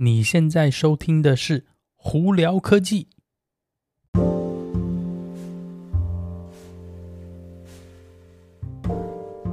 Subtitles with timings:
[0.00, 1.58] 你现在收听的是
[1.96, 3.08] 《胡聊科技》。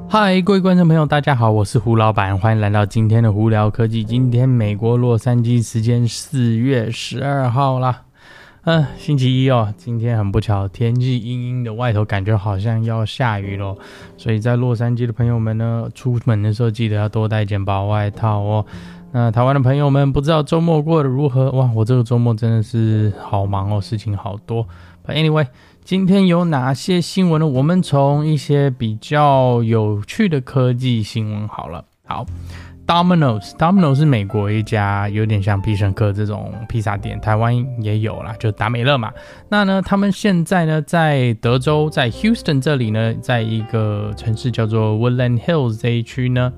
[0.07, 4.05] 嗨，各位观众朋友，大家好，我是胡老板，欢迎来到今天的《胡聊科技》。
[4.07, 8.03] 今天美国洛杉矶时间四月十二号啦。
[8.65, 13.75] 嗯，星期一哦，今天很不巧，天气阴阴的，外头感觉好像要下雨咯。
[14.15, 18.65] 所以在洛杉矶的朋友们呢，出门的时候记得要多带件薄外套哦。
[19.17, 21.49] 那台湾的朋友们，不知道周末过得如何？
[21.51, 24.67] 哇，我这个周末真的是好忙哦，事情好多。
[25.07, 25.47] But anyway，
[25.85, 27.47] 今天有哪些新闻呢？
[27.47, 31.85] 我们从一些比较有趣的科技新闻好了。
[32.05, 32.25] 好。
[32.85, 39.11] Domino's，Domino's 是美国一家有点像必胜客这种披萨店，台湾也有啦，就达美乐嘛。
[39.49, 46.53] 那呢，他们现在呢在德州，在 Houston 这里呢，在一个城市叫做 Woodland Hills 这一区呢，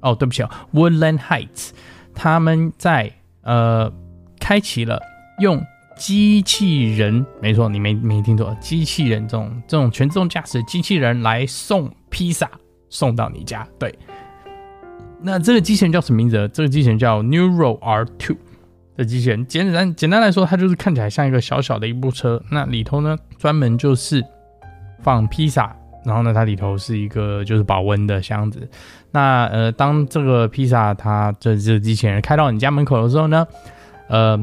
[0.00, 1.70] 哦，对不起哦，Woodland Heights，
[2.14, 3.92] 他们在呃
[4.38, 5.00] 开启了
[5.40, 5.64] 用
[5.96, 12.50] 机器人，没错，你没没听错，机器人这种这种全自动驾驶机器人来送披萨
[12.88, 13.96] 送到你家，对。
[15.20, 16.48] 那这个机器人叫什么名字？
[16.54, 18.36] 这个机器人叫 Nuro R2
[18.96, 19.44] 的机器人。
[19.46, 22.40] 简单简单来说，它就是看起来像一个小小的一部车。
[22.52, 24.24] 那里头呢，专门就是
[25.00, 25.74] 放披萨，
[26.08, 28.68] 然后呢，它里头是一个就是保温的箱子。
[29.12, 33.46] 那呃，当这个披萨它这只机器人开到你家门口的时候呢，
[34.08, 34.36] 呃。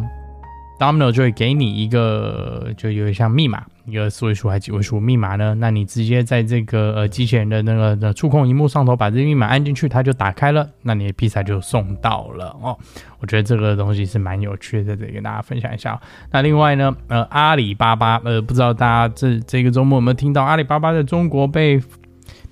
[0.77, 5.55] Domino 就会给你一个，就有一项密码，一个四位数还几位数密码呢？
[5.55, 12.77] 那你直接在这个呃机器人的那个的触控荧幕上头把这个密码按进去，它就打开了，那你的披萨就送到了哦。
[13.19, 15.99] 我觉得这个东西是蛮有趣的，这里跟大家分享一下。
[16.31, 21.81] 那另外呢，呃，阿里巴巴，呃，不知道大家这这个周末有没有听到阿里巴巴在中国被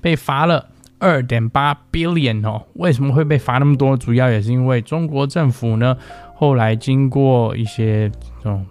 [0.02, 2.64] 被罚了二点八 billion 哦？
[2.73, 3.98] 为什么会被罚那么多？
[3.98, 5.98] 主要也是因为中国政府呢。
[6.36, 8.65] 后来经过一些这种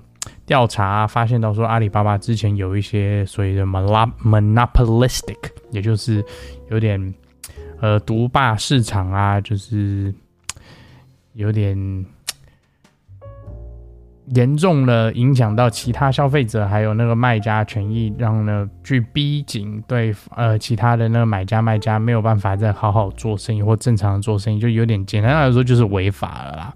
[0.44, 5.38] 调查，发现到说阿里巴巴之前有一些所谓的 monopolistic，
[5.70, 6.24] 也就是
[6.70, 7.14] 有点
[7.80, 10.12] 呃独霸市场啊，就是
[11.34, 12.04] 有点
[14.34, 26.74] 严重的影响到其他消费者还有那个卖家权益，让呢去逼紧对呃其他的那个买家卖家没有办法再好好做生意或正常的做生意，就有点简单来说就是违法了啦。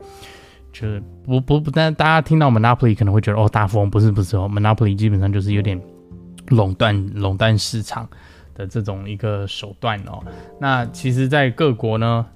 [0.78, 5.81] 就是不不不，但大家听到 Monopoly 可能会觉得哦，大富翁不是不是哦，Monopoly 基本上就是有点
[6.48, 8.06] 垄断垄断市场
[8.54, 10.22] 的这种一个手段哦。
[10.60, 12.26] 那其实，在各国呢，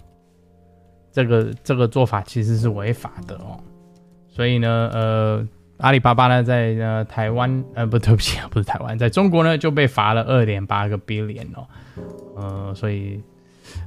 [1.12, 3.60] 这个这个做法其实是违法的哦。
[4.26, 5.46] 所以呢，呃，
[5.76, 11.66] 阿里巴巴呢，在呃台湾呃不对不起啊，不是台湾，在中国呢就被罚了二点八个 billion 哦，
[12.36, 13.20] 呃，所以。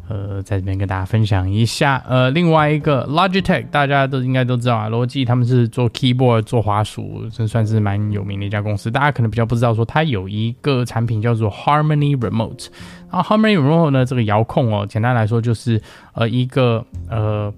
[0.08, 2.04] 呃，在这边跟大家分享一下。
[2.08, 8.92] 呃，另外一个 Logitech，大家都应该都知道啊，罗技他们是做 keyboard、做滑鼠，这算是蛮有名的一家公司。
[8.92, 12.68] 大家可能比较不知道，说它有一个产品叫做 Harmony Remote。
[13.12, 15.82] 然后 Harmony Remote 呢，这个遥控哦，简单来说就是
[16.14, 17.54] 呃一个呃，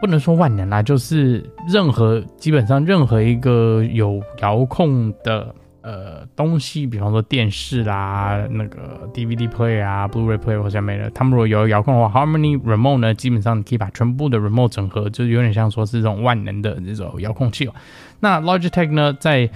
[0.00, 5.54] 不能说万能啦，就是任何基本上任何一个有遥控的。
[5.84, 17.74] 呃，东西，比方说电视啦，那个 DVD player 啊，Blu-ray player 或者没了，他们如果有遥控的话，Harmony Remote 呢，基本上可以把全部的 Remote 整合，就是有点像说是这种万能的这种遥控器哦。
[18.20, 19.50] 那 Logitech 呢，在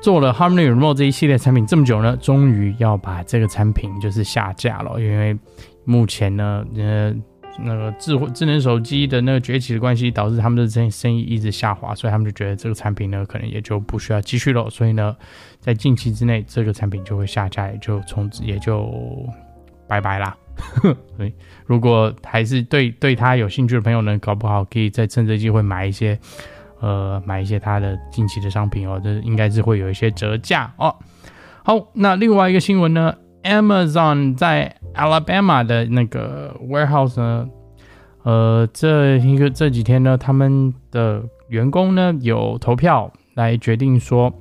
[0.00, 5.38] 做了 Harmony Remote 这一系列产品这么久呢，终于要把这个产品就是下架了，因为
[5.84, 7.14] 目前呢，呃。
[7.58, 14.68] 那个智慧智能手机的那个崛起的关系，导致他们的生生意一直下滑，所以他们就觉得这个产品呢，可能也就不需要继续了。
[14.70, 15.16] 所以呢，
[15.60, 18.92] 在近期之内，这个产品就会下架，也就从此也就
[19.86, 20.36] 拜拜啦。
[21.16, 21.32] 所以，
[21.66, 26.18] 如果还是对对他有兴趣的朋友呢，搞不好可以再趁这机会买一些，
[26.80, 30.94] 呃，买一些他的近期的商品哦，这应该是会有一些折价哦。
[31.64, 37.48] 好，那另外一个新闻呢？Amazon 在 Alabama 的那个 warehouse 呢，
[38.22, 44.32] 呃，这一个这几天呢，他们的员工呢有投票来决定说，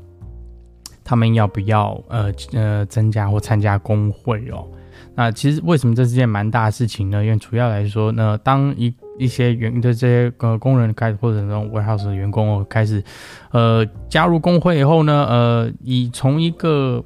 [1.04, 4.68] 他们要不要呃呃增加或参加工会哦。
[5.16, 7.24] 那其实为什么这是件蛮大的事情呢？
[7.24, 13.04] 因为主要来说呢，当一一些员的这些呃工人开始或者那种 warehouse 的员工哦开始
[13.52, 17.04] 呃加入工会以后呢，呃，以从一个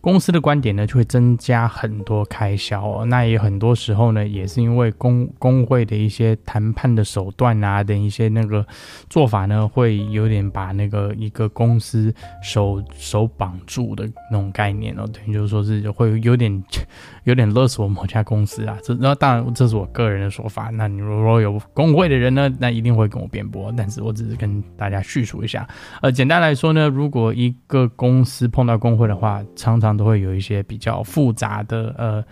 [0.00, 3.04] 公司的观点呢，就会增加很多开销哦。
[3.04, 8.66] 那也很多时候呢，也是因为工工会的一些谈判的手段啊，等一些那个
[9.08, 12.12] 做法呢，会有点把那个一个公司
[12.42, 15.06] 手手绑住的那种概念哦。
[15.12, 16.62] 等于就是说是会有点
[17.24, 18.78] 有点勒索某家公司啊。
[18.82, 20.70] 这那当然这是我个人的说法。
[20.70, 23.72] 那你如果有工会的人呢，那一定会跟我辩驳。
[23.76, 25.68] 但是我只是跟大家叙述一下。
[26.00, 32.24] 呃，简单来说呢，如果一个公司碰到工会的话，常常都会有一些比较复杂的呃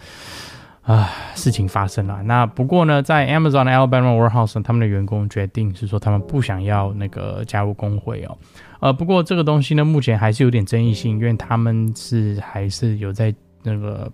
[0.83, 2.23] 啊事情发生了。
[2.23, 8.39] 那不过呢，在 Amazon Alabama Warehouse 他们的员工决定是说他们不想要那个加入工会哦。
[8.81, 13.35] 呃，不过这个东西呢，目前还是有点争议性，因为他们是还是有在
[13.65, 14.11] 那个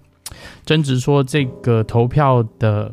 [0.64, 2.92] 争执说这个投票的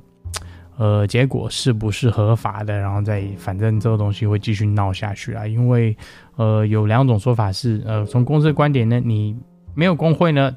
[0.77, 5.48] 呃结果是不是合法的，然后再反正这个东西会继续闹下去啊。
[5.48, 5.95] 因为
[6.36, 9.33] 呃有两种说法是呃从公司的观点呢，你
[9.73, 10.56] 没有工会呢，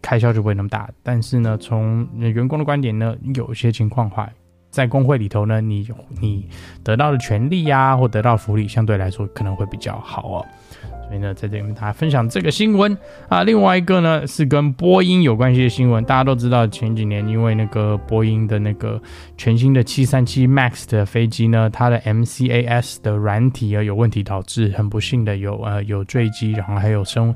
[0.00, 0.90] 开销就不会那么大。
[1.02, 4.28] 但是呢，从员工的观点呢，有一些情况话，
[4.70, 5.88] 在工会里头呢，你
[6.20, 6.48] 你
[6.82, 10.46] 得到的权利呀、或得到福利，相对来说可能会比较好哦。
[11.06, 12.96] 所以呢，在这里跟大家分享这个新闻
[13.28, 13.44] 啊。
[13.44, 16.04] 另外一个呢，是跟波音有关系的新闻。
[16.04, 19.00] 大家都知道，前几年因为那个波音的那个
[19.36, 27.34] 全新的七三七 MAX 的飞机呢，它的 MCAS 的软体啊有问题，导致很不幸的有呃有坠机，然后还有生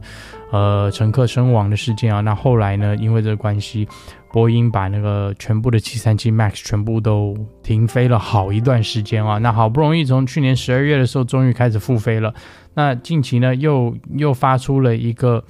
[0.50, 2.20] 呃乘客身亡的事件啊。
[2.20, 3.86] 那后来呢，因为这个关系，
[4.32, 9.38] 波音把那个全部的七三七 MAX 全部都停飞了好一段时间啊。
[9.38, 12.32] 那好不容易从去年十二月的时候，终于开始复飞了。
[12.74, 15.42] 那近期呢，又又发出了一个，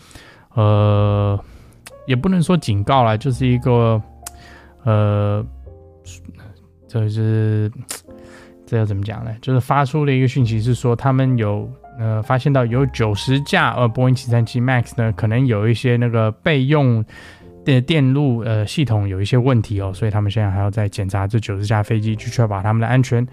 [0.55, 1.39] 呃，
[2.07, 4.01] 也不能说警告啦，就是一个，
[4.85, 5.45] 呃，
[6.89, 7.71] 这是
[8.67, 9.31] 这要怎么讲呢？
[9.43, 17.05] 就是发出了一个讯息，是说他们有呃发现到有九十架呃波音七三七 MAX 呢，可能有一些那个备用
[17.65, 23.27] 的电路呃系统有一些问题哦，所以他们现在还要再检查这九十架飞机，去确保他们的安全。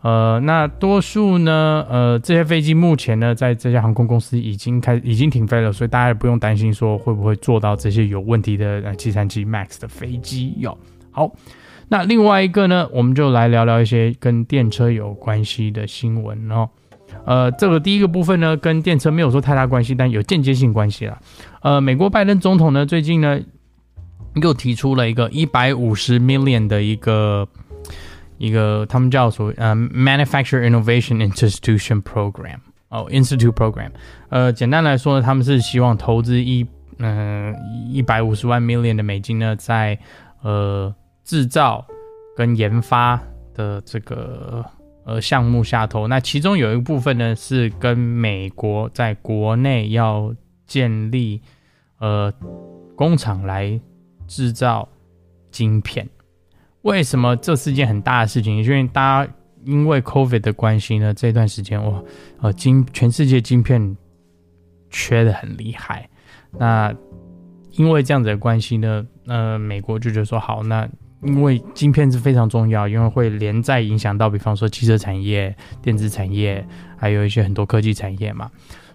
[0.00, 10.78] 呃，那多数呢，呃，这些飞机目前呢，在这家航空公司已经开已经停飞了，所以大家也不用担心说会不会坐到这些有问题的呃七三七 MAX 的飞机哟。
[11.10, 11.32] 好，
[11.88, 16.68] 那另外一个呢，我们就来聊聊一些跟电车有关系的新闻哦。
[17.24, 21.18] 呃，这个第一个部分呢，跟电车没有说太大关系，但有间接性关系了。
[21.62, 23.40] 呃，美国拜登总统呢，最近呢，
[24.36, 27.48] 又提出了一个一百五十 million 的一个。
[28.40, 32.58] 一个他们叫做呃，Manufacture Innovation Institution Program
[32.88, 33.90] 哦，Institute Program，
[34.28, 36.64] 呃，简单来说呢，他们是希望投资一
[36.98, 37.52] 嗯
[37.90, 39.98] 一百五十万 million 的美金呢，在
[40.42, 41.84] 呃制造
[42.36, 43.20] 跟研发
[43.56, 44.64] 的这个
[45.04, 46.06] 呃项目下头。
[46.06, 50.32] 那其中有一部分呢，是跟美国在国内要
[50.64, 51.42] 建立
[51.98, 52.32] 呃
[52.94, 53.80] 工厂来
[54.28, 54.88] 制造
[55.50, 56.08] 晶片。
[56.82, 58.62] 为什么这是件很大的事情？
[58.62, 59.32] 因为大家
[59.64, 62.00] 因为 COVID 的关系呢，这段时间哇，
[62.40, 63.96] 呃，晶全世界晶片
[64.88, 66.08] 缺的很厉害。
[66.56, 66.94] 那
[67.72, 70.88] 因为这样子的关系呢，呃，美国就觉得说好，那
[71.22, 76.64] 因为晶片是非常重要，因为会连带影响到，比方说汽车产业、电子产业，
[76.96, 78.48] 还有一些很多科技产业嘛。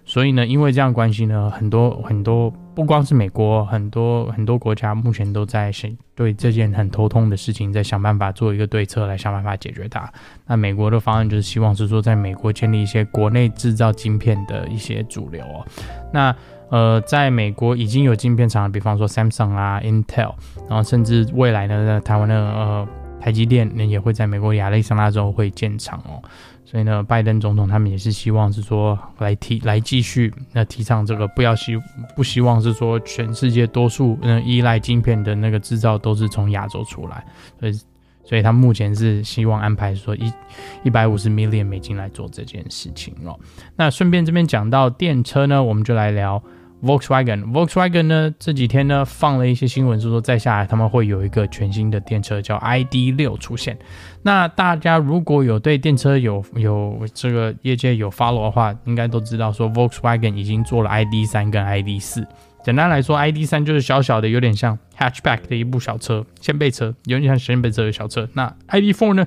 [0.06, 10.12] 所以呢，因为这样关系呢，很多很多不光是美国，很多很多国家目前都在想对这件很头痛的事情，在想办法做一个对策来想办法解决它。
[10.46, 15.64] 那美国的方案就是希望是说，在美国建立一些国内制造晶片的一些主流哦。
[16.12, 16.34] 那
[16.70, 20.34] 呃，在美国已经有晶片厂，比方说 Samsung 啊、Intel，
[20.68, 22.88] 然后甚至未来呢，台湾的呃
[23.20, 26.20] 台积电也会在美国亚利桑那州会建厂哦。
[26.74, 31.80] 所以呢，拜登总统他们也是希望是说来提来继续那提倡这个不要希
[32.16, 37.24] 不希望是说全世界多数嗯依赖晶片的那个制造都是从亚洲出来，
[37.60, 37.72] 所以
[38.24, 40.32] 所以他目前是希望安排说一
[40.82, 43.38] 一百五十 million 美金来做这件事情哦。
[43.76, 46.42] 那顺便这边讲到电车呢，我们就来聊。
[46.84, 53.78] Volkswagen，Volkswagen 呢这几天呢放了一些新闻，是说再下来他们会有一个全新的电车叫 ID 六出现。
[54.22, 62.26] 那大家如果有对电车有有这个业界有 follow 的话，应该都知道说 Volkswagen 已经做了 ID.3 跟 ID.4。
[62.62, 68.28] 简单来说，ID.3 就是小小的，有点像 hatchback 的一部小车，掀背车，有点像掀背车的小车。
[68.34, 69.26] 那 ID.4 呢，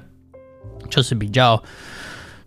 [0.90, 1.64] 就是比较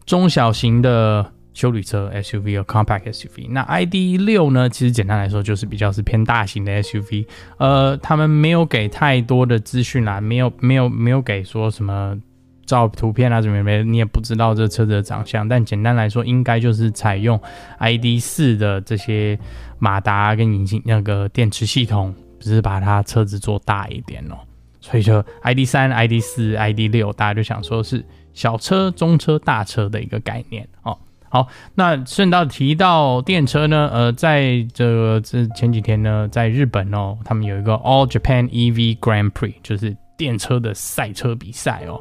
[0.06, 1.32] 中小型的。
[1.52, 4.68] 休旅车 SUV 和 compact SUV，那 ID 六呢？
[4.68, 7.26] 其实简单来说就是比较是偏大型的 SUV。
[7.58, 12.16] 呃，他们没有给太多的资讯啦，没有没有没有给说什么
[12.64, 15.46] 照图片啊，怎么没，你也不知道这车子的长相。
[15.48, 17.38] 但简单来说，应该就是采用
[17.78, 19.36] ID 四的这些
[19.80, 24.38] 马达跟引擎那个电池系统，只是把它车子做大一点哦。
[24.80, 28.02] 所以就 ID 三、ID 四、ID 六大家就想说是
[28.32, 30.96] 小车、中车、大车的一个概念哦。
[31.32, 31.46] 好，
[31.76, 42.00] 那顺道提到电车呢，呃，在这这前几天呢，在日本哦，他们有一个 All Japan EV Grand Prix，就是电车的赛车比赛哦。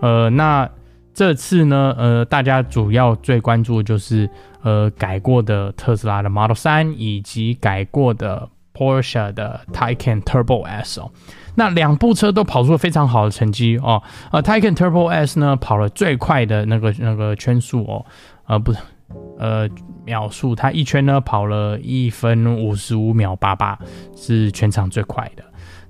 [0.00, 0.68] 呃，那
[1.14, 4.28] 这次呢，呃，大家主要最关注的就是
[4.62, 11.08] 呃改过的特斯拉的 Model 3，以及改过的 Porsche 的 Taycan Turbo S 哦。
[11.54, 14.02] 那两部车都跑出了非常好的成绩哦。
[14.32, 18.04] 呃，Taycan Turbo S 呢，跑了最快的那个那个圈速哦。
[18.46, 18.78] 呃，不是，
[19.38, 19.68] 呃，
[20.04, 23.78] 秒数，它一圈呢跑了一分五十五秒八八，
[24.14, 25.42] 是全场最快的。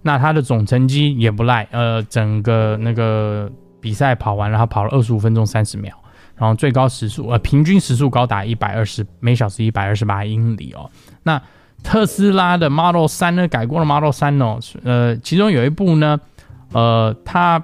[0.03, 5.95] 那它的总成绩也不赖，呃，整个那个比赛跑完了，它跑了二十五分钟三十秒，
[6.35, 10.91] 然后最高时速，呃，平均时速高达一百二十每小时一百二十八英里哦。
[11.23, 11.41] 那
[11.83, 16.19] 特斯拉的 Model 3呢，改过了 Model 3哦，呃，其中有一部呢，
[16.73, 17.63] 呃，它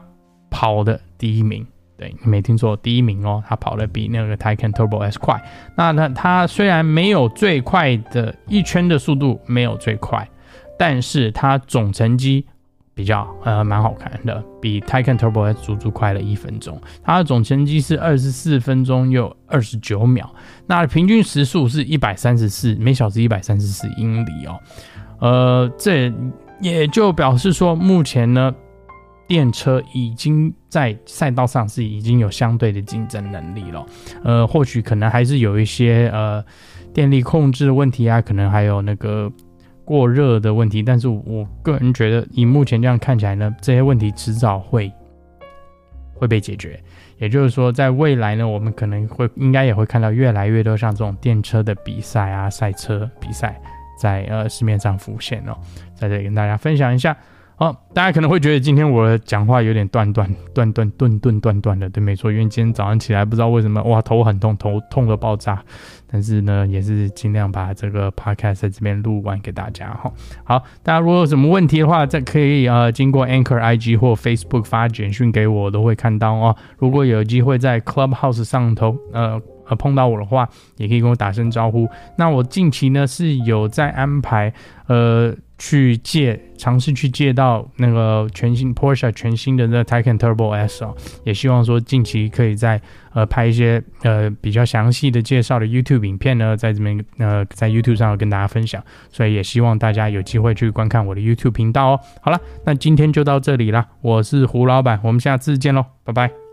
[0.51, 1.67] 跑的第一名。
[2.09, 5.43] 你没听错，第一名哦，他跑得比那个 Taycan Turbo S 快。
[5.77, 10.29] 那他他虽然没有最快的一圈的速度，没有最快，
[10.79, 12.47] 但是他总成绩
[12.95, 16.81] 比较呃蛮好看的，比 Taycan Turbo S 足足快了一分钟。
[17.03, 20.29] 他的总成绩是二十四分钟又二十九秒，
[20.67, 24.59] 那平均时速是一百三十四每小时一百三十四英里哦。
[25.21, 26.13] 呃，这
[26.61, 28.55] 也就表示说，目前呢。
[29.27, 33.87] 电车已经在赛道上是已经有相对的竞争能力了，
[34.25, 36.45] 呃，或许可能还是有一些呃
[36.93, 39.33] 电力控制问题啊，可能还有那个
[39.85, 44.93] 过热的问题，但是我个人觉得，以目前这样看起来呢，这些问题迟早会
[46.15, 46.79] 会被解决。
[47.19, 53.59] 也就是说，在未来呢，我们可能会应该也会看到越来越多像这种电车的比赛啊，赛车比赛
[53.99, 55.57] 在呃市面上浮现哦，
[55.95, 57.17] 在这里跟大家分享一下。
[57.93, 65.63] 大家可能会觉得今天我讲话有点断断断断断断断断的，对，没错，因为今天早上起来不知道为什么，哇，头很痛，头痛的爆炸。
[66.15, 70.13] 但是呢，也是尽量把这个 podcast 在这边录完给大家哈。
[70.45, 76.55] 好，大家如果有什么问题的话，再可以呃经过 Anchor IG 或 Facebook 发简讯给我，我都会看到哦。
[76.79, 81.89] 如果有机会在 Clubhouse 上头，呃呃碰到我的话，也可以跟我打声招呼。
[82.17, 84.53] 那我近期呢是有在安排
[84.87, 85.35] 呃。
[85.59, 90.93] 去借，尝试去借到那个全新 Porsche 全新的那 Taycan Turbo S 哦，
[91.23, 102.01] 也希望说近期可以在呃拍一些呃比较详细的介绍的 YouTube 影片呢，在这边呃在 YouTube 上跟大家分享，所以也希望大家有机会去观看我的 YouTube 频道哦。
[102.21, 106.52] 好了，那今天就到这里啦，我是胡老板，我们下次见喽，拜拜。